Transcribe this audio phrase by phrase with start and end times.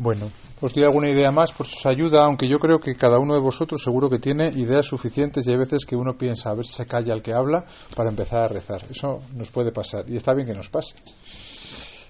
[0.00, 3.18] Bueno, os doy alguna idea más por si os ayuda, aunque yo creo que cada
[3.18, 6.54] uno de vosotros seguro que tiene ideas suficientes y hay veces que uno piensa a
[6.54, 7.64] ver si se calla el que habla
[7.96, 8.84] para empezar a rezar.
[8.88, 10.94] Eso nos puede pasar y está bien que nos pase.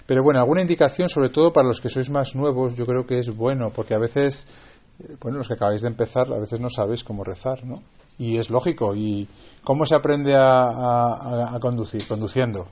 [0.05, 3.21] Pero bueno, alguna indicación, sobre todo para los que sois más nuevos, yo creo que
[3.21, 4.47] es bueno, porque a veces,
[5.01, 7.83] eh, bueno, los que acabáis de empezar, a veces no sabéis cómo rezar, ¿no?
[8.19, 8.95] Y es lógico.
[8.95, 9.27] ¿Y
[9.65, 12.07] cómo se aprende a, conducir?
[12.07, 12.69] Conduciendo.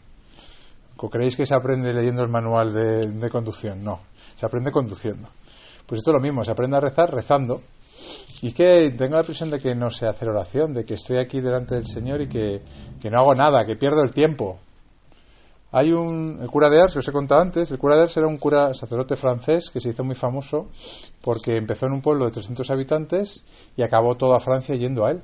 [0.99, 3.83] ¿O creéis que se aprende leyendo el manual de conducción?
[3.83, 4.01] No
[4.37, 5.29] se aprende conduciendo.
[5.87, 7.61] Pues esto es lo mismo, se aprende a rezar rezando.
[8.43, 11.41] Y que tengo la impresión de que no sé hacer oración, de que estoy aquí
[11.41, 12.63] delante del Señor y que,
[13.11, 14.59] no hago nada, que pierdo el tiempo.
[15.73, 18.17] Hay un, el cura de Ars, que os he contado antes, el cura de Ars
[18.17, 20.69] era un cura sacerdote francés que se hizo muy famoso
[21.23, 23.45] porque empezó en un pueblo de 300 habitantes
[23.77, 25.23] y acabó toda Francia yendo a él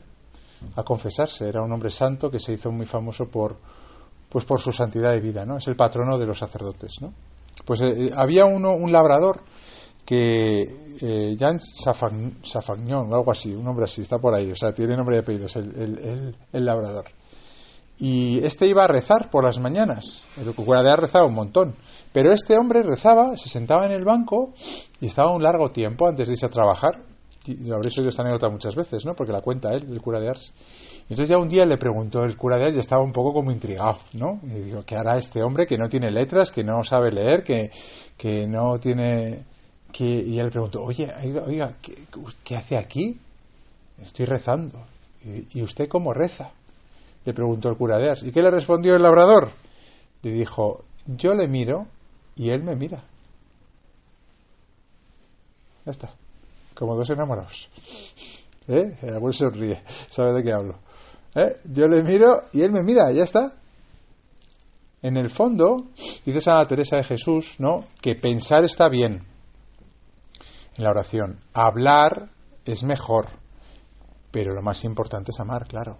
[0.76, 1.48] a confesarse.
[1.48, 3.56] Era un hombre santo que se hizo muy famoso por,
[4.28, 5.58] pues por su santidad de vida, ¿no?
[5.58, 7.12] Es el patrono de los sacerdotes, ¿no?
[7.64, 9.40] Pues eh, había uno, un labrador
[10.04, 10.68] que
[11.00, 14.96] eh, Jan Safagnon o algo así, un nombre así, está por ahí, o sea, tiene
[14.96, 17.06] nombre y apellidos, el, el, labrador.
[17.98, 21.74] Y este iba a rezar por las mañanas, el cura de rezaba un montón,
[22.12, 24.52] pero este hombre rezaba, se sentaba en el banco
[25.00, 27.00] y estaba un largo tiempo antes de irse a trabajar.
[27.44, 29.14] Y lo habréis oído esta anécdota muchas veces, ¿no?
[29.14, 30.52] Porque la cuenta él, el cura de Ars.
[31.02, 33.50] Entonces ya un día le preguntó el cura de él y estaba un poco como
[33.52, 34.40] intrigado, ¿no?
[34.44, 37.70] Y digo, ¿qué hará este hombre que no tiene letras, que no sabe leer, que,
[38.16, 39.44] que no tiene...
[39.92, 40.04] Que...
[40.04, 41.12] Y él le preguntó, oye,
[41.46, 41.74] oiga,
[42.44, 43.18] ¿qué, hace aquí?
[44.02, 44.78] Estoy rezando.
[45.52, 46.50] ¿Y, usted cómo reza?
[47.24, 48.22] Le preguntó el cura de Ars.
[48.22, 49.50] ¿Y qué le respondió el labrador?
[50.22, 51.86] Le dijo, yo le miro
[52.36, 53.02] y él me mira.
[55.84, 56.10] Ya está.
[56.74, 57.68] Como dos enamorados.
[58.68, 58.96] ¿Eh?
[59.02, 59.82] El abuelo se ríe.
[60.10, 60.76] ¿Sabe de qué hablo?
[61.34, 61.60] ¿Eh?
[61.64, 63.54] Yo le miro y él me mira, ya está.
[65.02, 65.88] En el fondo,
[66.24, 67.84] dice Santa Teresa de Jesús, ¿no?
[68.00, 69.24] Que pensar está bien
[70.76, 71.38] en la oración.
[71.52, 72.28] Hablar
[72.64, 73.26] es mejor,
[74.30, 75.98] pero lo más importante es amar, claro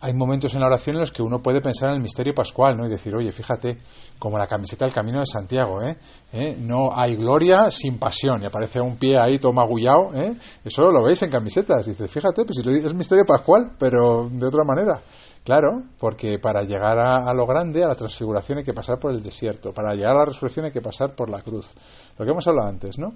[0.00, 2.76] hay momentos en la oración en los que uno puede pensar en el misterio pascual,
[2.76, 2.86] ¿no?
[2.86, 3.78] Y decir, oye, fíjate,
[4.18, 5.96] como la camiseta del Camino de Santiago, ¿eh?
[6.32, 6.56] ¿Eh?
[6.58, 8.42] No hay gloria sin pasión.
[8.42, 10.36] Y aparece un pie ahí todo magullado, ¿eh?
[10.64, 11.86] Eso lo veis en camisetas.
[11.86, 15.00] Dice, fíjate, pues es misterio pascual, pero de otra manera.
[15.44, 19.12] Claro, porque para llegar a, a, lo grande, a la transfiguración, hay que pasar por
[19.12, 19.72] el desierto.
[19.72, 21.66] Para llegar a la resurrección hay que pasar por la cruz.
[22.18, 23.14] Lo que hemos hablado antes, ¿no?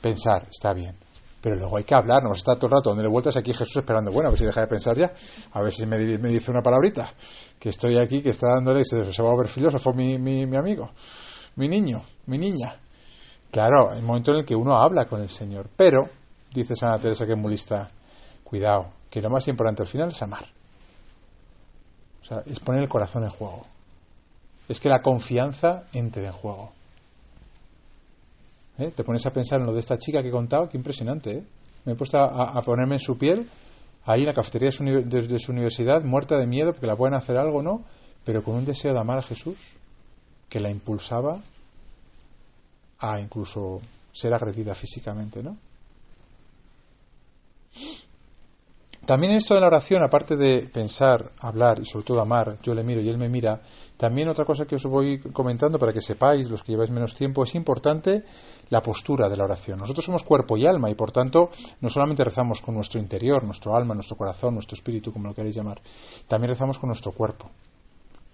[0.00, 0.94] Pensar, está bien
[1.44, 4.10] pero luego hay que hablar, no estar todo el rato dándole vueltas aquí Jesús esperando,
[4.10, 5.12] bueno, a ver si deja de pensar ya,
[5.52, 7.12] a ver si me, dice una palabrita,
[7.58, 10.56] que estoy aquí, que está dándole, se, se va a ver filósofo mi, mi, mi
[10.56, 10.88] amigo,
[11.56, 12.74] mi niño, mi niña.
[13.50, 16.08] Claro, un momento en el que uno habla con el Señor, pero,
[16.50, 17.90] dice Santa Teresa que es muy lista,
[18.42, 20.46] cuidado, que lo más importante al final es amar.
[22.22, 23.66] O sea, es poner el corazón en juego.
[24.66, 26.72] Es que la confianza entre en juego.
[28.78, 28.92] ¿Eh?
[28.94, 31.38] Te pones a pensar en lo de esta chica que he contado, qué impresionante.
[31.38, 31.44] ¿eh?
[31.84, 33.48] Me he puesto a, ponerme en su piel,
[34.04, 37.62] ahí en la cafetería de su, universidad, muerta de miedo porque la pueden hacer algo,
[37.62, 37.82] ¿no?
[38.24, 39.58] Pero con un deseo de amar a Jesús
[40.48, 41.40] que la impulsaba
[42.98, 43.80] a incluso
[44.12, 45.56] ser agredida físicamente, ¿no?
[49.06, 52.82] También esto de la oración, aparte de pensar, hablar y sobre todo amar, yo le
[52.82, 53.60] miro y él me mira,
[53.96, 57.44] también otra cosa que os voy comentando para que sepáis, los que lleváis menos tiempo,
[57.44, 58.24] es importante
[58.70, 59.78] la postura de la oración.
[59.78, 61.50] Nosotros somos cuerpo y alma y por tanto
[61.80, 65.56] no solamente rezamos con nuestro interior, nuestro alma, nuestro corazón, nuestro espíritu, como lo queréis
[65.56, 65.80] llamar,
[66.26, 67.50] también rezamos con nuestro cuerpo.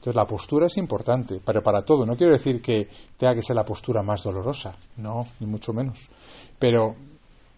[0.01, 2.07] Entonces la postura es importante, pero para todo.
[2.07, 2.89] No quiero decir que
[3.19, 6.09] tenga que ser la postura más dolorosa, no, ni mucho menos.
[6.59, 6.97] Pero,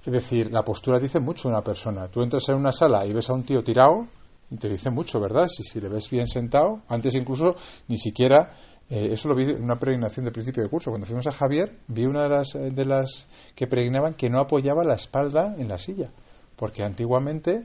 [0.04, 2.08] es decir, la postura dice mucho de una persona.
[2.08, 4.06] Tú entras en una sala y ves a un tío tirado,
[4.50, 5.48] y te dice mucho, ¿verdad?
[5.48, 7.56] Si, si le ves bien sentado, antes incluso
[7.88, 8.52] ni siquiera
[8.94, 10.90] eh, eso lo vi en una peregrinación de principio de curso.
[10.90, 14.38] Cuando fuimos a Javier, vi una de las, eh, de las que peregrinaban que no
[14.38, 16.10] apoyaba la espalda en la silla,
[16.56, 17.64] porque antiguamente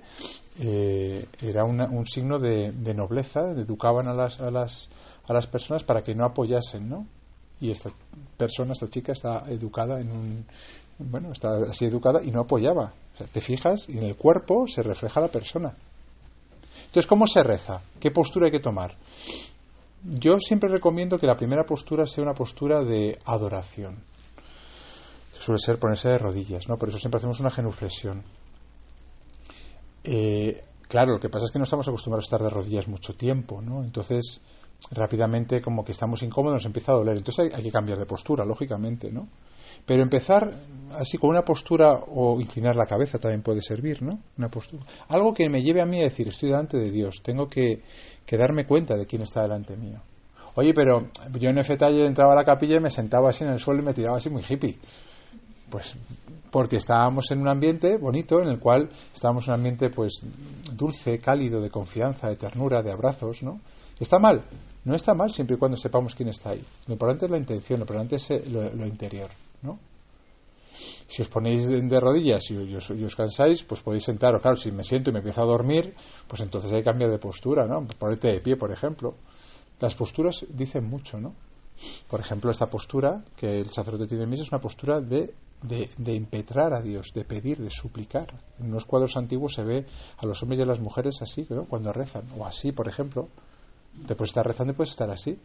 [0.61, 4.87] eh, era un signo de, nobleza, educaban a las, a, las,
[5.27, 7.05] a las personas para que no apoyasen, ¿no?
[7.59, 7.89] Y esta
[8.37, 10.45] persona, esta chica, está educada en un.
[10.99, 12.93] Bueno, está así educada y no apoyaba.
[13.31, 15.73] te fijas y en el cuerpo se refleja la persona.
[16.85, 17.81] Entonces, ¿cómo se reza?
[17.99, 18.95] ¿Qué postura hay que tomar?
[20.03, 23.97] Yo siempre recomiendo que la primera postura sea una postura de adoración.
[25.39, 26.77] suele ser ponerse de rodillas, ¿no?
[26.77, 28.23] Por eso siempre hacemos una genuflexión.
[30.03, 33.15] Eh, claro, lo que pasa es que no estamos acostumbrados a estar de rodillas mucho
[33.15, 33.83] tiempo, ¿no?
[33.83, 34.41] Entonces,
[34.91, 37.17] rápidamente, como que estamos incómodos, nos empieza a doler.
[37.17, 39.27] Entonces hay, que cambiar de postura, lógicamente, ¿no?
[39.87, 40.53] Pero empezar
[40.93, 44.19] así con una postura o inclinar la cabeza también puede servir, ¿no?
[44.37, 44.83] Una postura.
[45.07, 47.81] Algo que me lleve a mí a decir, estoy delante de Dios, tengo que,
[48.25, 49.99] que darme cuenta de quién está delante mío.
[50.55, 51.07] Oye, pero
[51.39, 53.85] yo en Efetalle entraba a la capilla y me sentaba así en el suelo y
[53.85, 54.77] me tiraba así muy hippie.
[55.69, 55.95] Pues
[56.51, 60.21] porque estábamos en un ambiente bonito en el cual estábamos en un ambiente pues
[60.73, 63.59] dulce, cálido, de confianza, de ternura, de abrazos, ¿no?
[63.99, 64.41] ¿Está mal?
[64.85, 66.63] No está mal siempre y cuando sepamos quién está ahí.
[66.87, 69.29] Lo importante es la intención, lo importante es eh, lo, interior.
[71.07, 74.41] Si os ponéis de, rodillas y, os cansáis, pues podéis sentaros.
[74.41, 75.93] Claro, si me siento y me empiezo a dormir,
[76.27, 77.85] pues entonces hay que cambiar de postura, ¿no?
[77.99, 79.15] Ponerte de pie, por ejemplo.
[79.79, 81.33] Las posturas dicen mucho, ¿no?
[82.09, 86.13] Por ejemplo, esta postura que el sacerdote tiene en misa es una postura de de,
[86.13, 88.27] impetrar a Dios, de pedir, de suplicar.
[88.59, 89.85] En unos cuadros antiguos se ve
[90.17, 93.27] a los hombres y a las mujeres así, cuando rezan, o así, por ejemplo.
[94.05, 95.39] Te puedes estar rezando y puedes estar así.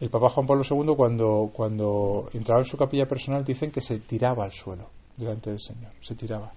[0.00, 4.00] El Papa Juan Pablo II, cuando, cuando entraba en su capilla personal, dicen que se
[4.00, 6.52] tiraba al suelo delante del Señor, se tiraba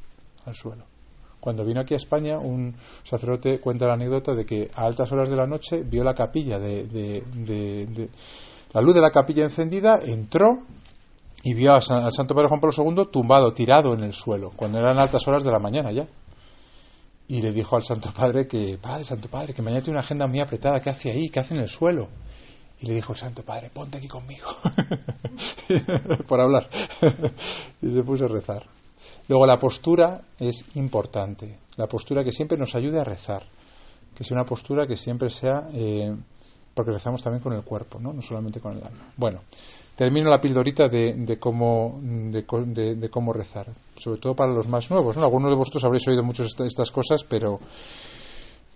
[0.46, 0.86] al suelo.
[1.40, 5.30] Cuando vino aquí a España, un sacerdote cuenta la anécdota de que a altas horas
[5.30, 7.24] de la noche vio la capilla de
[8.74, 10.60] la luz de la capilla encendida, entró
[11.44, 14.98] y vio al Santo Padre Juan Pablo II tumbado, tirado en el suelo, cuando eran
[14.98, 16.08] altas horas de la mañana ya.
[17.30, 20.28] Y le dijo al Santo Padre que, Padre, Santo Padre, que mañana tiene una agenda
[20.28, 21.30] muy apretada, ¿qué hace ahí?
[21.30, 22.08] ¿Qué hace en el suelo?
[22.82, 24.48] Y le dijo el Santo Padre, ponte aquí conmigo,
[26.28, 26.70] por hablar.
[27.82, 28.66] y se puso a rezar.
[29.28, 33.44] Luego la postura es importante, la postura que siempre nos ayude a rezar,
[34.16, 36.16] que sea una postura que siempre sea, eh,
[36.74, 38.14] porque rezamos también con el cuerpo, ¿no?
[38.14, 39.12] no solamente con el alma.
[39.18, 39.42] Bueno,
[39.96, 45.18] termino la pildorita de, cómo, de, cómo rezar, sobre todo para los más nuevos.
[45.18, 45.24] ¿no?
[45.24, 47.60] Algunos de vosotros habréis oído muchas de estas cosas, pero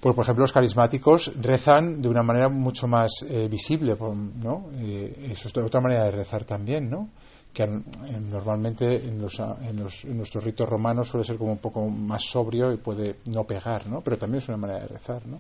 [0.01, 3.95] pues, por ejemplo los carismáticos rezan de una manera mucho más eh, visible,
[4.41, 4.69] ¿no?
[4.79, 7.07] Eh, eso es otra manera de rezar también, ¿no?
[7.53, 11.85] que normalmente en, los, en, los, en, nuestros ritos romanos suele ser como un poco
[11.87, 14.01] más sobrio y puede no pegar, ¿no?
[14.01, 15.39] Pero también es una manera de rezar, ¿no?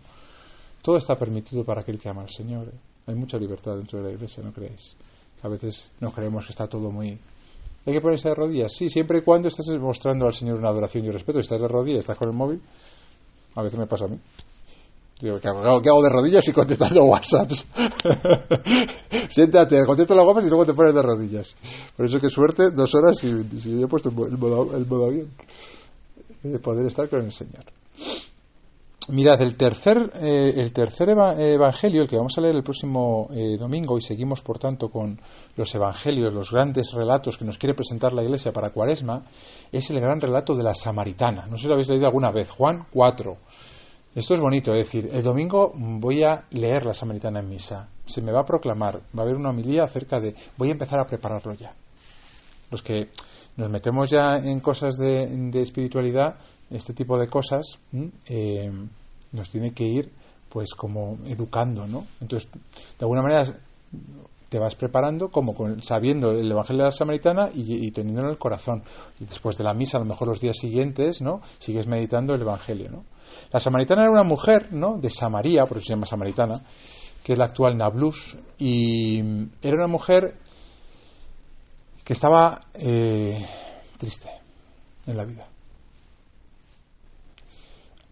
[0.81, 2.67] Todo está permitido para aquel que ama al Señor.
[2.67, 2.77] ¿eh?
[3.07, 4.95] Hay mucha libertad dentro de la Iglesia, ¿no creéis?
[5.43, 7.17] A veces no creemos que está todo muy...
[7.85, 8.73] ¿Hay que ponerse de rodillas?
[8.73, 11.39] Sí, siempre y cuando estés mostrando al Señor una adoración y respeto.
[11.39, 12.61] Si estás de rodillas, estás con el móvil,
[13.55, 14.19] a veces me pasa a mí.
[15.21, 17.67] Digo, ¿qué hago, ¿qué hago de rodillas y contestando WhatsApps?
[19.29, 21.55] Siéntate, contesta las guapas y luego te pones de rodillas.
[21.95, 25.05] Por eso que suerte, dos horas y, si yo he puesto el modo, el modo
[25.05, 25.27] avión.
[26.41, 27.63] De poder estar con el Señor.
[29.09, 33.57] Mirad, el tercer, eh, el tercer evangelio, el que vamos a leer el próximo eh,
[33.57, 35.19] domingo, y seguimos por tanto con
[35.55, 39.23] los evangelios, los grandes relatos que nos quiere presentar la Iglesia para Cuaresma,
[39.71, 41.47] es el gran relato de la Samaritana.
[41.47, 43.37] No sé si lo habéis leído alguna vez, Juan 4.
[44.13, 48.21] Esto es bonito, es decir, el domingo voy a leer la Samaritana en misa, se
[48.21, 50.35] me va a proclamar, va a haber una homilía acerca de.
[50.57, 51.73] Voy a empezar a prepararlo ya.
[52.69, 53.09] Los que
[53.55, 56.35] nos metemos ya en cosas de espiritualidad,
[56.71, 57.77] este tipo de cosas
[58.27, 58.71] eh,
[59.31, 60.11] nos tiene que ir
[60.49, 62.05] pues como educando, ¿no?
[62.19, 63.53] Entonces, de alguna manera
[64.49, 68.37] te vas preparando como sabiendo el Evangelio de la Samaritana y, y teniéndolo en el
[68.37, 68.83] corazón.
[69.19, 71.41] Y después de la misa, a lo mejor los días siguientes, ¿no?
[71.59, 73.05] Sigues meditando el Evangelio, ¿no?
[73.51, 74.97] La Samaritana era una mujer, ¿no?
[74.97, 76.61] De Samaria, por eso se llama Samaritana,
[77.23, 79.19] que es la actual Nablus, y
[79.61, 80.35] era una mujer
[82.03, 83.45] que estaba eh,
[83.97, 84.29] triste
[85.05, 85.50] en la vida.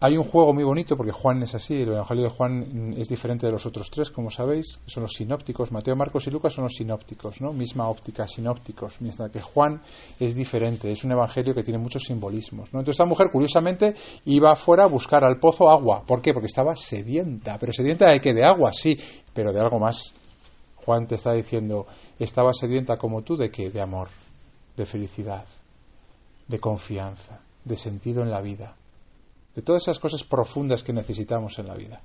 [0.02, 3.46] Hay un juego muy bonito porque Juan es así, el Evangelio de Juan es diferente
[3.46, 5.74] de los otros tres, como sabéis, son los sinópticos.
[5.74, 7.52] Mateo, Marcos y Lucas son los sinópticos, ¿no?
[7.52, 9.82] Misma óptica, sinópticos, mientras que Juan
[10.18, 12.80] es diferente, es un evangelio que tiene muchos simbolismos, ¿no?
[12.80, 13.94] Entonces esta mujer, curiosamente,
[14.24, 16.02] iba afuera a buscar al pozo agua.
[16.08, 16.34] ¿Por qué?
[16.34, 18.98] Porque estaba sedienta, pero sedienta de que de agua, sí,
[19.34, 20.14] pero de algo más.
[20.78, 23.70] Juan te está diciendo, estaba sedienta como tú de qué?
[23.70, 24.08] De amor,
[24.78, 25.44] de felicidad,
[26.48, 28.79] de confianza, de sentido en la vida
[29.56, 32.02] de todas esas cosas profundas que necesitamos en la vida.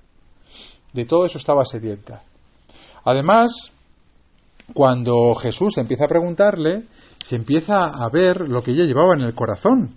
[0.93, 2.23] De todo eso estaba sedienta.
[3.05, 3.73] Además,
[4.73, 6.85] cuando Jesús empieza a preguntarle,
[7.19, 9.97] se empieza a ver lo que ella llevaba en el corazón.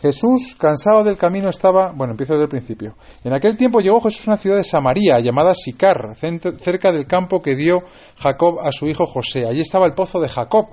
[0.00, 1.92] Jesús, cansado del camino, estaba.
[1.92, 2.96] Bueno, empiezo desde el principio.
[3.22, 7.40] En aquel tiempo llegó Jesús a una ciudad de Samaria, llamada Sicar, cerca del campo
[7.40, 7.84] que dio
[8.18, 9.46] Jacob a su hijo José.
[9.46, 10.66] Allí estaba el pozo de Jacob.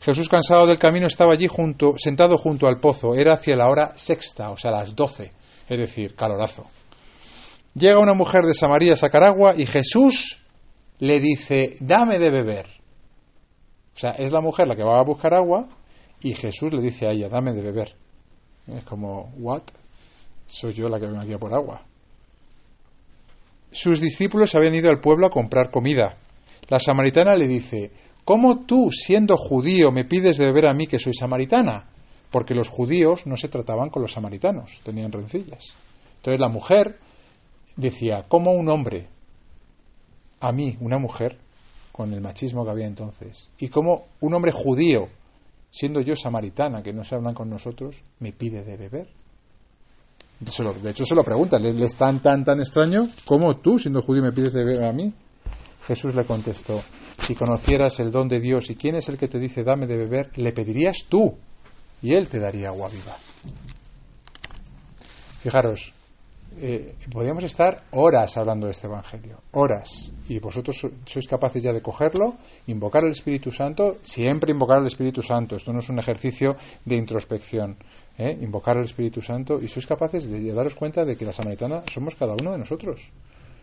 [0.00, 3.14] Jesús, cansado del camino, estaba allí junto, sentado junto al pozo.
[3.14, 5.32] Era hacia la hora sexta, o sea, las doce,
[5.68, 6.66] es decir, calorazo.
[7.74, 10.38] Llega una mujer de Samaria a sacar agua y Jesús
[10.98, 12.66] le dice, dame de beber.
[13.94, 15.68] O sea, es la mujer la que va a buscar agua
[16.20, 17.94] y Jesús le dice a ella, dame de beber.
[18.66, 19.62] Es como, ¿what?
[20.46, 21.82] Soy yo la que vengo aquí a por agua.
[23.70, 26.16] Sus discípulos habían ido al pueblo a comprar comida.
[26.68, 27.90] La samaritana le dice,
[28.28, 31.86] ¿Cómo tú, siendo judío, me pides de beber a mí que soy samaritana?
[32.30, 35.74] Porque los judíos no se trataban con los samaritanos, tenían rencillas.
[36.18, 36.98] Entonces la mujer
[37.76, 39.08] decía, ¿cómo un hombre,
[40.40, 41.38] a mí, una mujer,
[41.90, 45.08] con el machismo que había entonces, y cómo un hombre judío,
[45.70, 49.08] siendo yo samaritana, que no se hablan con nosotros, me pide de beber?
[50.38, 54.22] De hecho, se lo pregunta, ¿le es tan, tan, tan extraño como tú, siendo judío,
[54.22, 55.14] me pides de beber a mí?
[55.88, 56.82] Jesús le contestó,
[57.26, 59.96] si conocieras el don de Dios y quién es el que te dice dame de
[59.96, 61.34] beber, le pedirías tú
[62.02, 63.16] y él te daría agua viva.
[65.42, 65.94] Fijaros,
[66.60, 70.76] eh, podríamos estar horas hablando de este Evangelio, horas, y vosotros
[71.06, 72.34] sois capaces ya de cogerlo,
[72.66, 76.96] invocar al Espíritu Santo, siempre invocar al Espíritu Santo, esto no es un ejercicio de
[76.96, 77.76] introspección,
[78.18, 78.36] ¿eh?
[78.42, 82.14] invocar al Espíritu Santo, y sois capaces de daros cuenta de que la samaritana somos
[82.14, 83.08] cada uno de nosotros,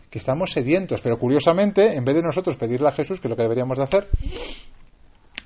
[0.09, 3.35] que estamos sedientos, pero curiosamente, en vez de nosotros pedirle a Jesús, que es lo
[3.35, 4.07] que deberíamos de hacer,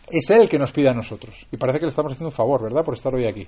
[0.10, 2.64] es Él que nos pide a nosotros, y parece que le estamos haciendo un favor,
[2.64, 3.48] ¿verdad?, por estar hoy aquí.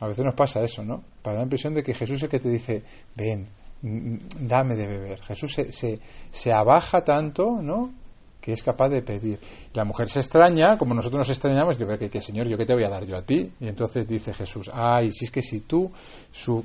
[0.00, 1.02] A veces nos pasa eso, ¿no?
[1.22, 2.82] Para la impresión de que Jesús es el que te dice,
[3.14, 3.46] ven,
[3.82, 5.22] dame de beber.
[5.22, 6.00] Jesús se, se,
[6.30, 7.92] se abaja tanto, ¿no?
[8.42, 9.38] que es capaz de pedir.
[9.72, 12.74] La mujer se extraña, como nosotros nos extrañamos, y dice, que, Señor, ¿yo qué te
[12.74, 13.52] voy a dar yo a ti?
[13.60, 15.90] Y entonces dice Jesús, ay, si es que si tú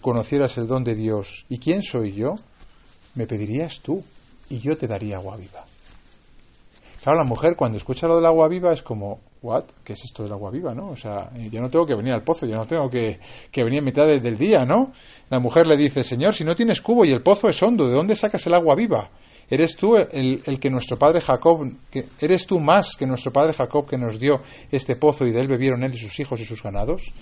[0.01, 2.34] conocieras el don de Dios, ¿y quién soy yo?
[3.17, 4.01] Me pedirías tú,
[4.50, 5.63] y yo te daría agua viva.
[7.03, 9.63] Claro, la mujer cuando escucha lo del agua viva es como, ¿what?
[9.83, 10.89] ¿Qué es esto del agua viva, no?
[10.89, 13.19] O sea, yo no tengo que venir al pozo, yo no tengo que,
[13.51, 14.91] que venir a mitad del día, ¿no?
[15.29, 17.93] La mujer le dice, Señor, si no tienes cubo y el pozo es hondo, ¿de
[17.93, 19.09] dónde sacas el agua viva?
[19.50, 21.71] ¿Eres tú el, el, que nuestro padre Jacob,
[22.19, 25.47] eres tú más que nuestro padre Jacob que nos dio este pozo y de él
[25.47, 27.13] bebieron él y sus hijos y sus ganados?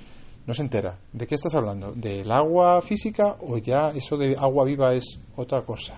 [0.46, 0.98] No se entera.
[1.12, 1.92] ¿De qué estás hablando?
[1.94, 5.96] ¿Del agua física o ya eso de agua viva es otra cosa?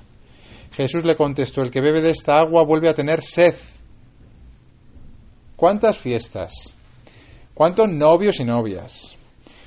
[0.71, 3.55] Jesús le contestó, el que bebe de esta agua vuelve a tener sed.
[5.55, 6.75] ¿Cuántas fiestas?
[7.53, 9.17] ¿Cuántos novios y novias?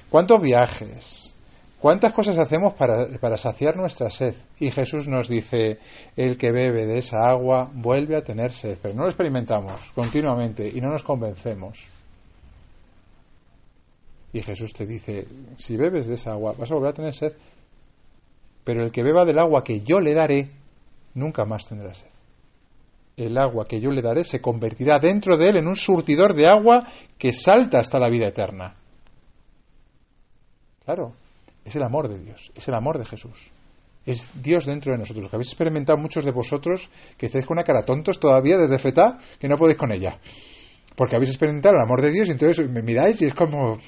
[0.08, 1.34] ¿Cuántos viajes?
[1.80, 4.34] ¿Cuántas cosas hacemos para, saciar nuestra sed?
[4.58, 5.78] Y Jesús nos dice,
[6.14, 10.70] el que bebe de esa agua vuelve a tener sed, pero no lo experimentamos continuamente
[10.72, 11.87] y no nos convencemos.
[14.32, 17.32] Y Jesús te dice, si bebes de esa agua vas a volver a tener sed,
[18.64, 20.50] pero el que beba del agua que yo le daré,
[21.14, 22.06] nunca más tendrá sed.
[23.16, 26.46] El agua que yo le daré se convertirá dentro de él en un surtidor de
[26.46, 26.87] agua
[27.18, 28.76] que salta hasta la vida eterna.
[30.84, 31.12] Claro,
[31.64, 33.50] es el amor de Dios, es el amor de Jesús.
[34.06, 35.28] Es Dios dentro de nosotros.
[35.28, 39.18] Que habéis experimentado muchos de vosotros, que estáis con una cara tontos todavía desde feta,
[39.38, 40.18] que no podéis con ella.
[40.94, 43.78] Porque habéis experimentado el amor de Dios y entonces me miráis y es como...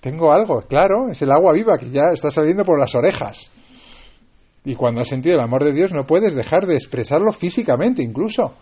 [0.00, 3.50] Tengo algo, claro, es el agua viva que ya está saliendo por las orejas.
[4.64, 8.54] Y cuando has sentido el amor de Dios no puedes dejar de expresarlo físicamente incluso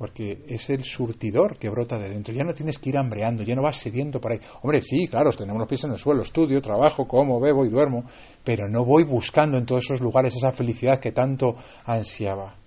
[0.00, 2.32] porque es el surtidor que brota de dentro.
[2.32, 4.40] Ya no tienes que ir hambreando, ya no vas sediento por ahí.
[4.62, 8.06] Hombre, sí, claro, tenemos los pies en el suelo, estudio, trabajo, como, bebo y duermo,
[8.42, 11.54] pero no voy buscando en todos esos lugares esa felicidad que tanto
[11.84, 12.59] ansiaba.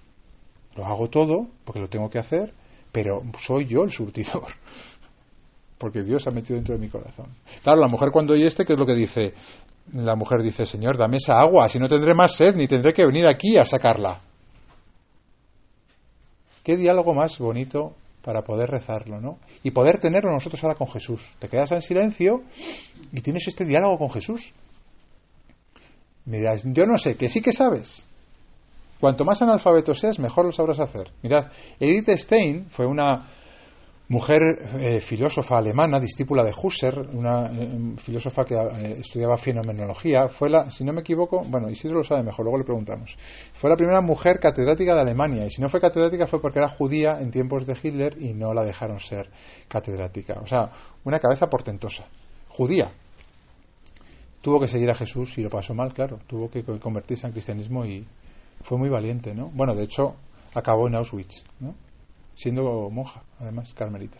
[0.75, 2.53] Lo hago todo, porque lo tengo que hacer,
[2.92, 4.48] pero soy yo el surtidor,
[5.77, 7.27] porque Dios ha metido dentro de mi corazón.
[7.62, 9.34] Claro, la mujer cuando oye este, ¿qué es lo que dice?
[9.94, 13.06] La mujer dice, Señor, dame esa agua, si no tendré más sed, ni tendré que
[13.06, 14.22] venir aquí a sacarla.
[16.63, 19.38] Qué diálogo más bonito para poder rezarlo, ¿no?
[19.63, 21.34] Y poder tenerlo nosotros ahora con Jesús.
[21.39, 22.44] Te quedas en silencio
[23.12, 24.53] y tienes este diálogo con Jesús.
[26.25, 28.08] Me dirás, yo no sé, que sí que sabes.
[29.04, 31.12] Cuanto más analfabeto seas, mejor lo sabrás hacer.
[31.24, 33.26] Mirad, Edith Stein fue una
[34.08, 34.42] mujer
[34.80, 40.72] eh, filósofa alemana, discípula de Husserl, una eh, filósofa que eh, estudiaba fenomenología, fue la,
[40.72, 43.18] si no me equivoco, bueno, Isidro lo sabe mejor, luego le preguntamos,
[43.52, 46.70] fue la primera mujer catedrática de Alemania, y si no fue catedrática fue porque era
[46.70, 49.30] judía en tiempos de Hitler y no la dejaron ser
[49.68, 50.40] catedrática.
[50.42, 50.70] O sea,
[51.04, 52.06] una cabeza portentosa,
[52.48, 52.90] judía.
[54.42, 57.86] Tuvo que seguir a Jesús y lo pasó mal, claro, tuvo que convertirse en cristianismo
[57.86, 58.08] y
[58.63, 59.50] fue muy valiente, ¿no?
[59.53, 60.15] Bueno, de hecho,
[60.53, 61.75] acabó en Auschwitz, ¿no?
[62.36, 64.17] siendo monja, además, carmelita.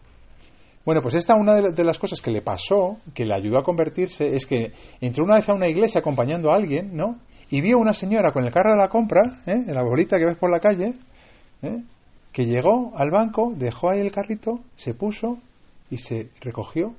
[0.86, 4.36] Bueno, pues esta una de las cosas que le pasó, que le ayudó a convertirse,
[4.36, 7.20] es que entró una vez a una iglesia acompañando a alguien, ¿no?
[7.50, 9.64] Y vio una señora con el carro de la compra, ¿eh?
[9.68, 10.94] la bolita que ves por la calle,
[11.62, 11.84] ¿eh?
[12.32, 15.38] que llegó al banco, dejó ahí el carrito, se puso
[15.90, 16.94] y se recogió,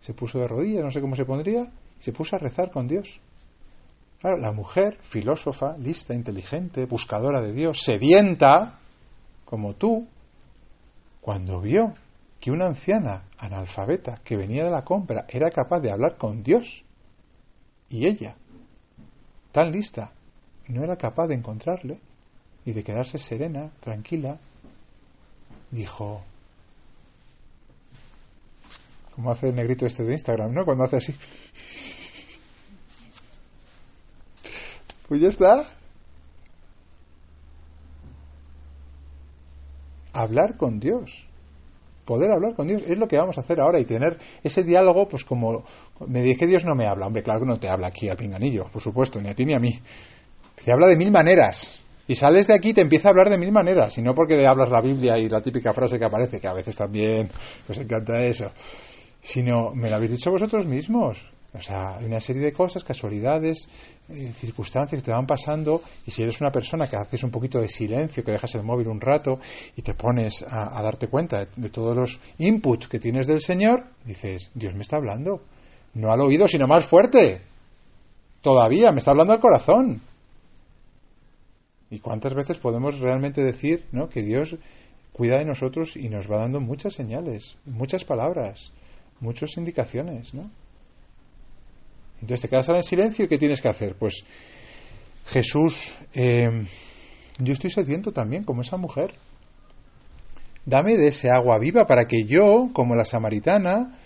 [0.00, 1.66] se puso de rodillas, no sé cómo se pondría,
[1.98, 3.20] se puso a rezar con Dios.
[4.20, 8.78] Claro, la mujer, filósofa, lista, inteligente, buscadora de Dios, sedienta,
[9.44, 10.08] como tú,
[11.20, 11.94] cuando vio
[12.40, 16.84] que una anciana analfabeta que venía de la compra era capaz de hablar con Dios
[17.90, 18.36] y ella,
[19.52, 20.10] tan lista,
[20.66, 21.98] no era capaz de encontrarle
[22.64, 24.38] y de quedarse serena, tranquila,
[25.70, 26.22] dijo,
[29.14, 30.64] como hace el negrito este de Instagram, ¿no?
[30.64, 31.14] Cuando hace así,
[35.08, 35.64] Pues ya está.
[40.12, 41.26] Hablar con Dios.
[42.04, 45.08] Poder hablar con Dios es lo que vamos a hacer ahora y tener ese diálogo,
[45.08, 45.64] pues como
[46.06, 47.06] me dije que Dios no me habla.
[47.06, 49.54] Hombre, claro que no te habla aquí al pinganillo, por supuesto, ni a ti ni
[49.54, 49.78] a mí.
[50.64, 51.80] Te habla de mil maneras.
[52.06, 53.96] Y sales de aquí y te empieza a hablar de mil maneras.
[53.98, 56.74] Y no porque hablas la Biblia y la típica frase que aparece, que a veces
[56.74, 57.28] también
[57.68, 58.50] os encanta eso.
[59.20, 61.37] Sino, me lo habéis dicho vosotros mismos.
[61.54, 63.68] O sea, hay una serie de cosas, casualidades,
[64.10, 67.58] eh, circunstancias que te van pasando y si eres una persona que haces un poquito
[67.58, 69.40] de silencio, que dejas el móvil un rato
[69.74, 74.50] y te pones a, darte cuenta de, todos los inputs que tienes del Señor, dices,
[74.54, 75.42] Dios me está hablando.
[75.94, 77.40] No al oído, sino más fuerte.
[78.42, 80.02] Todavía, me está hablando al corazón.
[81.90, 84.10] ¿Y cuántas veces podemos realmente decir ¿no?
[84.10, 84.56] que Dios
[85.14, 88.70] cuida de nosotros y nos va dando muchas señales, muchas palabras,
[89.18, 90.50] muchas indicaciones, ¿no?
[92.20, 93.94] Entonces te quedas ahora en silencio y ¿qué tienes que hacer?
[93.94, 94.24] Pues
[95.26, 96.66] Jesús, eh,
[97.38, 99.12] yo estoy sediento también, como esa mujer.
[100.64, 103.98] Dame de ese agua viva para que yo, como la samaritana,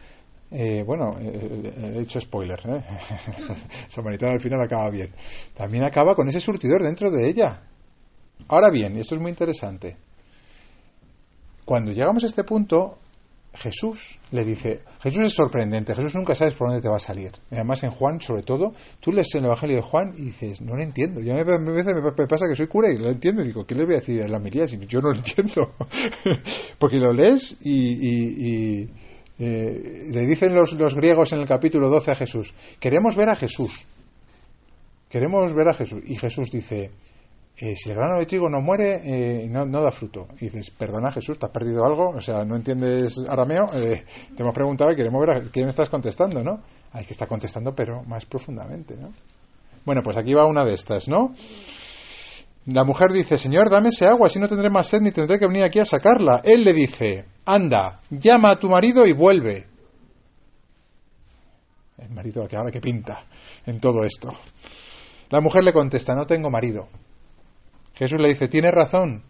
[0.51, 2.61] eh, bueno, eh, he hecho spoiler,
[3.89, 5.11] samaritana al final acaba bien.
[5.55, 7.63] También acaba con ese surtidor dentro de ella.
[8.49, 9.97] Ahora bien, esto es muy interesante.
[11.65, 12.99] Cuando llegamos a este punto,
[13.55, 17.33] Jesús le dice, Jesús es sorprendente, Jesús nunca sabes por dónde te va a salir.
[17.51, 20.83] Además en Juan, sobre todo, tú lees el Evangelio de Juan y dices, no lo
[20.83, 21.21] entiendo.
[21.21, 23.85] Yo a veces me pasa que soy cura y lo entiendo y digo, ¿qué le
[23.85, 25.75] voy a decir a la miría si yo no lo entiendo?
[26.79, 28.89] Porque lo lees y,
[29.39, 33.35] eh, le dicen los, los griegos en el capítulo 12 a Jesús, queremos ver a
[33.35, 33.87] Jesús.
[35.11, 36.03] Queremos ver a Jesús.
[36.07, 36.91] Y Jesús dice,
[37.57, 40.27] eh, si el grano de trigo no muere, eh, no, da fruto.
[40.41, 42.11] Y dices, perdona Jesús, ¿te has perdido algo?
[42.11, 43.71] O sea, ¿no entiendes arameo?
[43.75, 44.05] Eh,
[44.35, 46.61] te hemos preguntado y queremos ver a quién estás contestando, ¿no?
[46.93, 49.13] Hay que estar contestando, pero más profundamente, ¿no?
[49.85, 51.35] Bueno, pues aquí va una de estas, ¿no?
[52.67, 55.47] La mujer dice, Señor, dame ese agua, así no tendré más sed ni tendré que
[55.47, 56.41] venir aquí a sacarla.
[56.45, 59.67] Él le dice, anda, llama a tu marido y vuelve.
[61.99, 63.25] El marido que ahora que pinta
[63.67, 64.33] en todo esto.
[65.31, 66.89] La mujer le contesta, no tengo marido.
[68.03, 69.23] Jesús le dice, tienes razón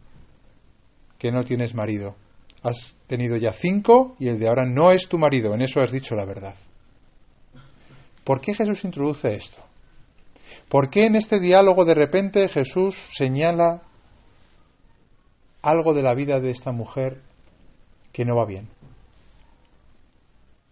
[1.18, 2.16] que no tienes marido.
[2.62, 5.52] Has tenido ya cinco y el de ahora no es tu marido.
[5.54, 6.54] En eso has dicho la verdad.
[8.24, 9.62] ¿Por qué Jesús introduce esto?
[10.70, 13.82] ¿Por qué en este diálogo de repente Jesús señala
[15.60, 17.20] algo de la vida de esta mujer
[18.10, 18.70] que no va bien?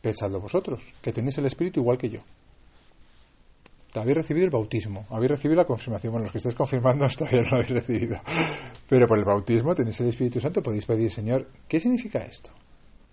[0.01, 2.21] Pensadlo vosotros, que tenéis el Espíritu igual que yo
[3.95, 6.13] habéis recibido el bautismo, habéis recibido la confirmación.
[6.13, 8.21] Bueno, los que estáis confirmando todavía no lo habéis recibido.
[8.89, 12.51] Pero por el bautismo tenéis el Espíritu Santo, podéis pedir, Señor, ¿qué significa esto?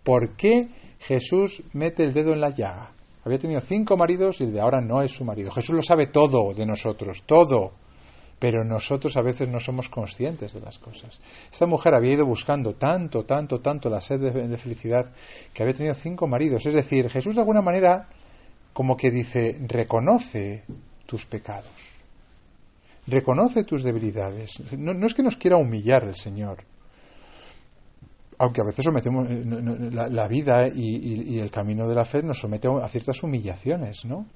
[0.04, 2.92] ¿Por qué Jesús mete el dedo en la llaga?
[3.24, 5.52] Había tenido cinco maridos y el de ahora no es su marido.
[5.52, 7.74] Jesús lo sabe todo de nosotros, todo.
[8.40, 11.20] Pero nosotros a veces no somos conscientes de las cosas.
[11.52, 15.12] Esta mujer había ido buscando tanto, tanto, tanto la sed de felicidad
[15.54, 16.66] que había tenido cinco maridos.
[16.68, 18.08] Es decir, Jesús de alguna manera
[18.78, 20.63] como que dice, reconoce
[21.08, 21.72] tus pecados,
[23.08, 24.52] reconoce tus debilidades.
[24.78, 26.60] No, es que nos quiera humillar el Señor,
[28.38, 29.44] aunque a veces sometemos eh,
[30.12, 34.28] la, vida y, el camino de la fe nos somete a ciertas humillaciones, ¿no?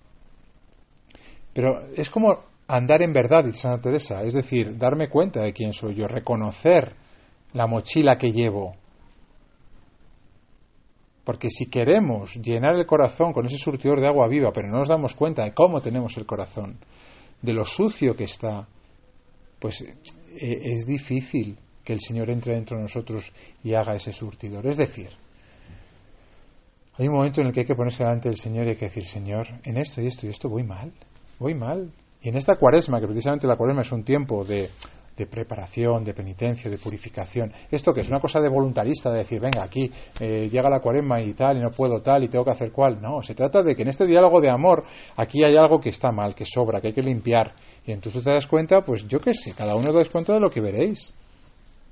[1.53, 5.71] Pero es como andar en verdad, dice Santa Teresa, es decir, darme cuenta de quién
[5.71, 6.95] soy yo, reconocer
[7.53, 8.75] la mochila que llevo,
[11.23, 14.87] porque si queremos llenar el corazón con ese surtidor de agua viva, pero no nos
[14.87, 16.77] damos cuenta de cómo tenemos el corazón,
[17.41, 18.67] de lo sucio que está,
[19.59, 19.95] pues eh,
[20.39, 23.31] es difícil que el Señor entre dentro de nosotros
[23.63, 24.65] y haga ese surtidor.
[24.67, 25.09] Es decir,
[26.97, 28.85] hay un momento en el que hay que ponerse delante del Señor y hay que
[28.85, 30.91] decir, Señor, en esto y esto y esto voy mal,
[31.39, 31.91] voy mal.
[32.21, 34.69] Y en esta cuaresma, que precisamente la cuaresma es un tiempo de
[35.21, 37.53] de preparación, de penitencia, de purificación.
[37.69, 41.21] Esto que es una cosa de voluntarista, de decir, venga, aquí eh, llega la cuaresma
[41.21, 42.99] y tal, y no puedo tal, y tengo que hacer cual.
[42.99, 44.83] No, se trata de que en este diálogo de amor
[45.17, 47.53] aquí hay algo que está mal, que sobra, que hay que limpiar.
[47.85, 50.39] Y entonces te das cuenta, pues yo qué sé, cada uno os dais cuenta de
[50.39, 51.13] lo que veréis.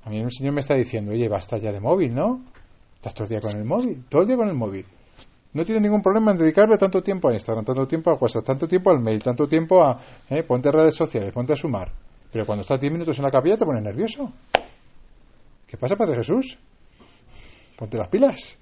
[0.04, 2.42] A mí el Señor me está diciendo, oye, basta ya de móvil, ¿no?
[2.96, 4.86] Estás todo el día con el móvil, todo el día con el móvil.
[5.52, 8.66] No tiene ningún problema en dedicarle tanto tiempo a Instagram, tanto tiempo a WhatsApp, tanto
[8.66, 12.09] tiempo al mail, tanto tiempo a eh, ponte redes sociales, ponte a sumar.
[12.32, 14.32] Pero cuando estás 10 minutos en la capilla te pones nervioso.
[15.66, 16.58] ¿Qué pasa, Padre Jesús?
[17.76, 18.56] Ponte las pilas.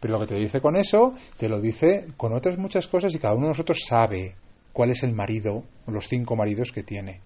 [0.00, 3.18] Pero lo que te dice con eso, te lo dice con otras muchas cosas y
[3.18, 4.34] cada uno de nosotros sabe
[4.72, 7.20] cuál es el marido, los cinco maridos que tiene.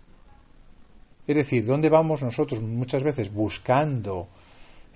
[1.26, 4.28] Es decir, ¿dónde vamos nosotros muchas veces buscando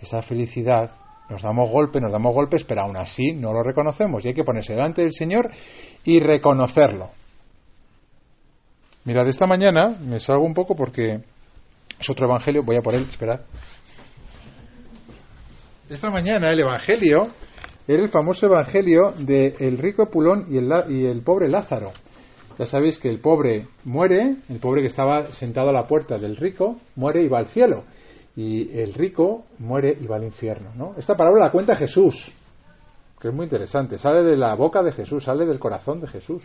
[0.01, 0.91] esa felicidad?
[1.31, 4.45] Nos damos golpes, nos damos golpes, pero aún así no lo reconocemos y hay que
[4.45, 5.51] ponerse delante del Señor
[6.05, 7.18] y reconocerlo
[9.09, 11.23] Mirad, esta mañana me salgo un poco porque
[11.99, 13.41] es otro evangelio, voy a por él, esperad.
[15.89, 17.29] Esta mañana el evangelio
[17.87, 20.59] era el famoso evangelio de el rico Pulón y
[21.07, 21.91] el, pobre Lázaro.
[22.59, 26.37] Ya sabéis que el pobre muere, el pobre que estaba sentado a la puerta del
[26.37, 27.85] rico, muere y va al cielo.
[28.37, 30.73] Y el rico muere y va al infierno.
[30.77, 30.95] ¿no?
[30.99, 32.31] Esta palabra la cuenta Jesús,
[33.19, 33.97] que es muy interesante.
[33.97, 36.43] Sale de la boca de Jesús, sale del corazón de Jesús.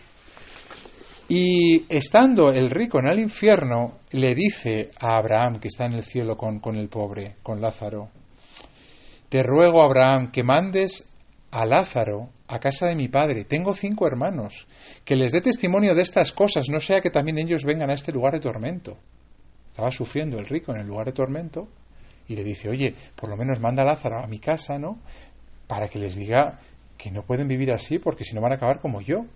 [1.28, 6.02] Y estando el rico en el infierno, le dice a Abraham, que está en el
[6.02, 8.10] cielo con, con el pobre, con Lázaro,
[9.28, 11.08] te ruego, Abraham, que mandes
[11.50, 13.44] a Lázaro a casa de mi padre.
[13.44, 14.66] Tengo cinco hermanos.
[15.04, 18.12] Que les dé testimonio de estas cosas, no sea que también ellos vengan a este
[18.12, 18.96] lugar de tormento.
[19.70, 21.68] Estaba sufriendo el rico en el lugar de tormento
[22.28, 24.98] y le dice, oye, por lo menos manda a Lázaro a mi casa, ¿no?
[25.66, 26.60] Para que les diga
[26.96, 29.26] que no pueden vivir así porque si no van a acabar como yo.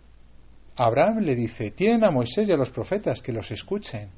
[0.79, 4.09] Abraham le dice, tienen a Moisés y a los profetas que los escuchen.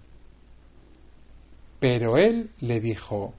[1.79, 3.35] Pero él le dijo,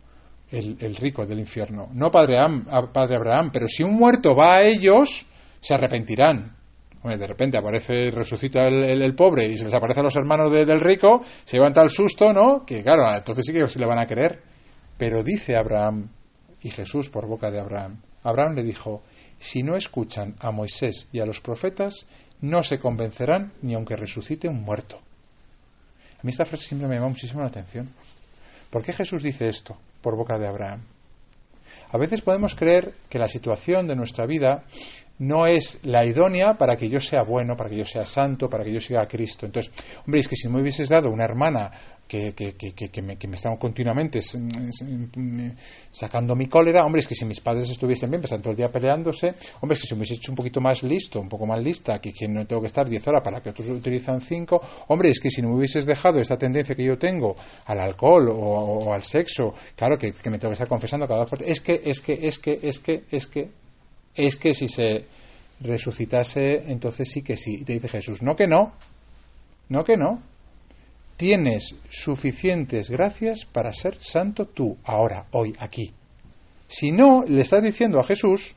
[0.51, 1.89] el, rico del infierno.
[1.93, 5.25] No padre Abraham, padre Abraham, pero si un muerto va a ellos,
[5.59, 6.55] se arrepentirán.
[7.03, 11.23] de repente aparece, resucita el, pobre y se les aparece a los hermanos del rico,
[11.45, 12.65] se llevan tal susto, ¿no?
[12.65, 14.41] Que claro, entonces sí que se le van a creer.
[14.97, 16.09] Pero dice Abraham,
[16.63, 19.01] y Jesús por boca de Abraham, Abraham le dijo,
[19.39, 22.05] si no escuchan a Moisés y a los profetas,
[22.41, 24.97] no se convencerán ni aunque resucite un muerto.
[24.97, 27.89] A mí esta frase siempre me llama muchísimo la atención.
[28.69, 30.81] ¿Por qué Jesús dice esto por boca de Abraham?
[31.91, 34.63] A veces podemos creer que la situación de nuestra vida
[35.21, 38.63] no es la idónea para que yo sea bueno, para que yo sea santo, para
[38.63, 39.45] que yo siga a Cristo.
[39.45, 39.71] Entonces,
[40.03, 41.71] hombre, es que si me hubieses dado una hermana
[42.07, 44.19] que, que, que, que me, me están continuamente
[45.91, 48.71] sacando mi cólera, hombre, es que si mis padres estuviesen bien, están todo el día
[48.71, 51.63] peleándose, hombre, es que si me hubiese hecho un poquito más listo, un poco más
[51.63, 55.11] lista, que, que no tengo que estar 10 horas para que otros utilizan 5, hombre,
[55.11, 58.33] es que si no me hubieses dejado esta tendencia que yo tengo al alcohol o,
[58.33, 62.01] o al sexo, claro, que, me tengo que estar confesando cada vez, es que, es
[62.01, 63.60] que, es que, es que, es que,
[64.15, 65.05] es que si se
[65.61, 67.59] resucitase, entonces sí que sí.
[67.61, 68.73] Y te dice Jesús, no que no,
[69.69, 70.21] no que no.
[71.17, 75.93] Tienes suficientes gracias para ser santo tú, ahora, hoy, aquí.
[76.67, 78.55] Si no, le estás diciendo a Jesús,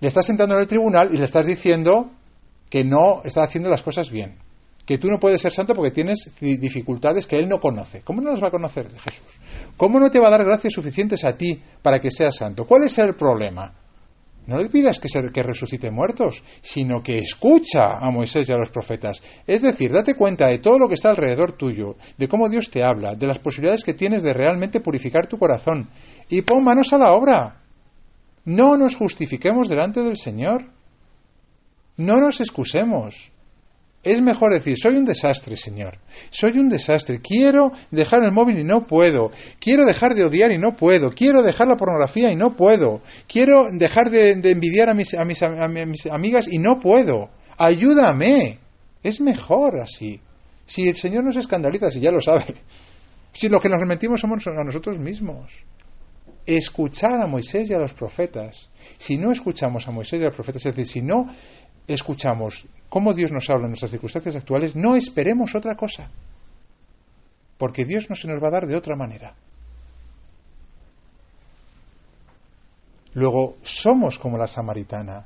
[0.00, 2.10] le estás sentando en el tribunal y le estás diciendo
[2.68, 4.36] que no está haciendo las cosas bien.
[4.84, 8.02] Que tú no puedes ser santo porque tienes dificultades que él no conoce.
[8.02, 9.24] ¿Cómo no las va a conocer Jesús?
[9.76, 12.66] ¿Cómo no te va a dar gracias suficientes a ti para que seas santo?
[12.66, 13.72] ¿Cuál es el problema?
[14.46, 19.22] No le pidas que, resucite muertos, sino que escucha a Moisés y a los profetas.
[19.46, 22.84] Es decir, date cuenta de todo lo que está alrededor tuyo, de cómo Dios te
[22.84, 25.88] habla, de las posibilidades que tienes de realmente purificar tu corazón.
[26.28, 27.62] Y pon manos a la obra.
[28.44, 30.66] No nos justifiquemos delante del Señor.
[31.96, 33.33] No nos excusemos.
[34.04, 35.96] Es mejor decir, soy un desastre, Señor.
[36.30, 37.20] Soy un desastre.
[37.20, 39.32] Quiero dejar el móvil y no puedo.
[39.58, 41.10] Quiero dejar de odiar y no puedo.
[41.10, 43.00] Quiero dejar la pornografía y no puedo.
[43.26, 47.30] Quiero dejar de, envidiar a mis, a mis amigas y no puedo.
[47.56, 48.58] Ayúdame.
[49.02, 50.20] Es mejor así.
[50.66, 52.44] Si el Señor nos escandaliza, si ya lo sabe.
[53.32, 55.64] Si lo que nos mentimos somos a nosotros mismos.
[56.46, 58.70] Escuchar a Moisés y a los profetas.
[58.98, 61.34] Si no escuchamos a Moisés y a los profetas, es decir, si no
[61.86, 66.10] escuchamos cómo Dios nos habla en nuestras circunstancias actuales, no esperemos otra cosa.
[67.58, 69.34] Porque Dios no se nos va a dar de otra manera.
[73.14, 75.24] Luego, somos como la samaritana.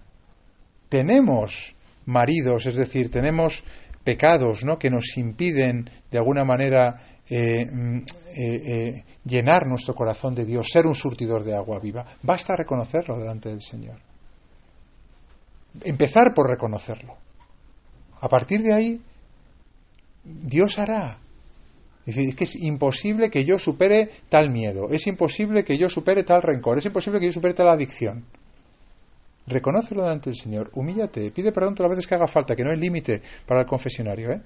[0.88, 1.74] Tenemos
[2.06, 3.62] maridos, es decir, tenemos
[4.04, 4.78] pecados ¿no?
[4.78, 8.04] que nos impiden de alguna manera eh, mm, eh,
[8.36, 12.04] eh, llenar nuestro corazón de Dios, ser un surtidor de agua viva.
[12.22, 14.07] Basta reconocerlo delante del Señor
[15.82, 17.16] empezar por reconocerlo.
[18.20, 19.00] A partir de ahí,
[20.24, 21.18] Dios hará.
[22.06, 26.40] Es que es imposible que yo supere tal miedo, es imposible que yo supere tal
[26.40, 28.24] rencor, es imposible que yo supere tal adicción.
[29.46, 32.70] Reconócelo delante del Señor, humíllate, pide perdón todas las veces que haga falta, que no
[32.70, 34.40] hay límite para el confesionario, ¿eh?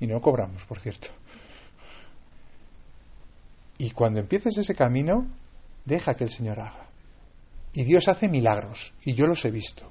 [0.00, 1.08] Y no cobramos, por cierto.
[3.78, 5.26] Y cuando empieces ese camino,
[5.84, 6.86] deja que el Señor haga.
[7.72, 9.88] Y Dios hace milagros, y yo los he visto.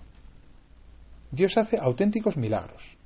[1.32, 2.98] Dios hace auténticos milagros.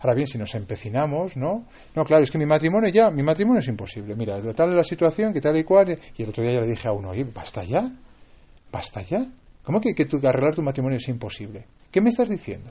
[0.00, 1.64] Ahora bien, si nos empecinamos, ¿no?
[1.94, 4.14] No, claro, es que mi matrimonio ya, mi matrimonio es imposible.
[4.14, 5.98] Mira, tal es la situación, que tal y cual.
[6.16, 7.90] Y el otro día ya le dije a uno, oye, basta ya,
[8.70, 9.26] basta ya.
[9.62, 11.64] ¿Cómo que, que arreglar tu matrimonio es imposible?
[11.90, 12.70] ¿Qué me estás diciendo?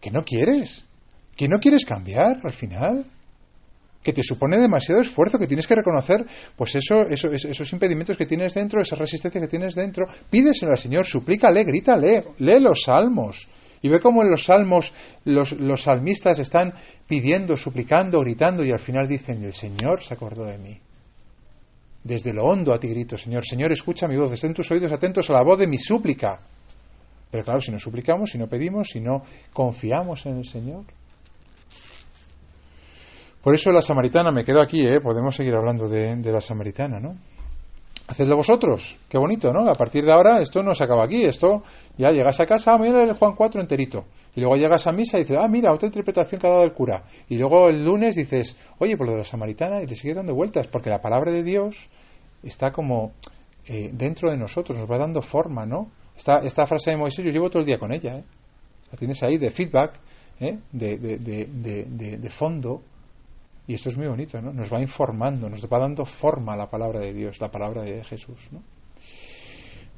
[0.00, 0.86] ¿Que no quieres?
[1.34, 3.06] ¿Que no quieres cambiar al final?
[4.02, 8.26] que te supone demasiado esfuerzo, que tienes que reconocer, pues eso, eso, esos impedimentos que
[8.26, 13.48] tienes dentro, esa resistencia que tienes dentro, pídeselo al Señor, suplícale, grítale, lee los salmos,
[13.82, 14.92] Y ve cómo en los salmos
[15.24, 16.72] los, los salmistas están
[17.08, 20.78] pidiendo, suplicando, gritando y al final dicen, el Señor se acordó de mí.
[22.04, 25.28] Desde lo hondo a ti grito, Señor, Señor, escucha mi voz, estén tus oídos atentos
[25.30, 26.38] a la voz de mi súplica.
[27.30, 30.84] Pero claro, si no suplicamos, si no pedimos, si no confiamos en el Señor.
[33.42, 35.00] Por eso la samaritana, me quedo aquí, ¿eh?
[35.00, 37.16] podemos seguir hablando de, de la samaritana, ¿no?
[38.12, 38.98] Hacedlo vosotros.
[39.08, 39.66] Qué bonito, ¿no?
[39.70, 41.24] A partir de ahora esto no se acaba aquí.
[41.24, 41.62] Esto
[41.96, 44.04] ya llegas a casa, ah, mira el Juan 4 enterito.
[44.36, 46.74] Y luego llegas a misa y dices, ah, mira, otra interpretación que ha dado el
[46.74, 47.04] cura.
[47.30, 50.34] Y luego el lunes dices, oye, por lo de la samaritana, y le sigues dando
[50.34, 51.88] vueltas, porque la palabra de Dios
[52.42, 53.12] está como
[53.66, 55.88] eh, dentro de nosotros, nos va dando forma, ¿no?
[56.14, 58.24] Esta, esta frase de Moisés yo llevo todo el día con ella, ¿eh?
[58.90, 59.92] La tienes ahí de feedback,
[60.38, 60.58] ¿eh?
[60.70, 62.82] de fondo,
[63.72, 64.52] y esto es muy bonito, ¿no?
[64.52, 68.04] Nos va informando, nos va dando forma a la palabra de Dios, la palabra de
[68.04, 68.62] Jesús, ¿no?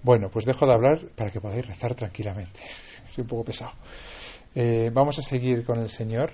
[0.01, 2.61] Bueno, pues dejo de hablar para que podáis rezar tranquilamente.
[3.09, 3.73] Soy un poco pesado.
[4.55, 6.31] Eh, vamos a seguir con el Señor.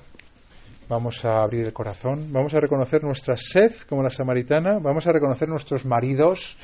[0.86, 2.30] Vamos a abrir el corazón.
[2.30, 4.78] Vamos a reconocer nuestra sed como la samaritana.
[4.78, 6.58] Vamos a reconocer nuestros maridos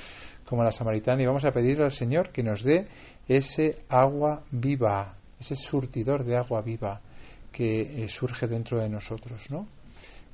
[0.45, 1.23] como la samaritana.
[1.23, 2.87] Y vamos a pedirle al Señor que nos dé
[3.27, 7.01] ese agua viva, ese surtidor de agua viva
[7.51, 9.67] que eh, surge dentro de nosotros, ¿no?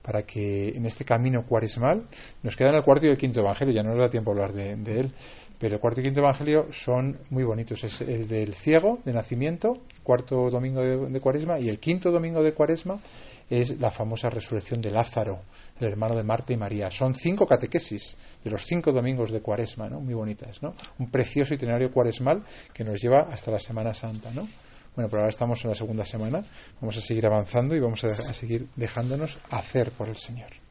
[0.03, 2.03] Para que en este camino cuaresmal
[2.43, 4.53] nos quedan el cuarto y el quinto evangelio, ya no nos da tiempo a hablar
[4.53, 5.12] de, él,
[5.59, 7.85] pero el cuarto y quinto evangelio son muy bonitos.
[7.85, 12.53] Es el del ciego de nacimiento, cuarto domingo de, cuaresma, y el quinto domingo de
[12.53, 12.99] cuaresma
[13.49, 15.41] es la famosa resurrección de Lázaro,
[15.79, 16.91] el hermano de Marta y María.
[16.91, 20.01] Son cinco catequesis de los cinco domingos de cuaresma, ¿no?
[20.01, 20.75] Muy bonitas, ¿no?
[20.99, 24.49] Un precioso itinerario cuaresmal que nos lleva hasta la Semana Santa, ¿no?
[24.95, 26.45] Bueno, pero ahora estamos en la segunda semana,
[26.81, 30.62] vamos a seguir avanzando y vamos a, seguir dejándonos hacer por el Señor.